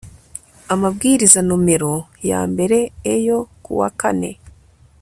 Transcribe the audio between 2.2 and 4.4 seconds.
yamber e yo kuwa kane